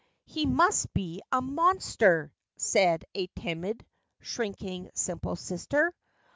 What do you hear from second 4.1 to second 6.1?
shrinking, simple sister.